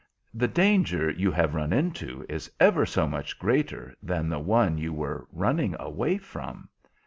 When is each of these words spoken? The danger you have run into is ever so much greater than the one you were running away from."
The 0.33 0.47
danger 0.47 1.11
you 1.11 1.29
have 1.31 1.53
run 1.53 1.71
into 1.71 2.25
is 2.27 2.51
ever 2.59 2.87
so 2.87 3.07
much 3.07 3.37
greater 3.37 3.93
than 4.01 4.29
the 4.29 4.39
one 4.39 4.79
you 4.79 4.91
were 4.91 5.27
running 5.31 5.75
away 5.79 6.17
from." 6.17 6.69